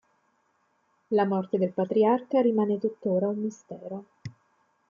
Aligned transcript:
La 1.11 1.25
morte 1.25 1.59
del 1.59 1.73
patriarca 1.73 2.41
rimane 2.41 2.79
tuttora 2.79 3.27
un 3.27 3.37
mistero. 3.43 4.05